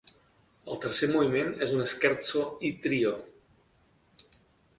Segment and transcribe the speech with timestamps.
[0.75, 3.13] El tercer moviment és un scherzo i trio.